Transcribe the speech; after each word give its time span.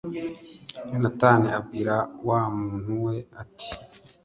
yonatani 0.89 1.47
abwira 1.57 1.95
wa 2.27 2.39
muntu 2.57 2.91
we, 3.05 3.15
ati 3.43 3.69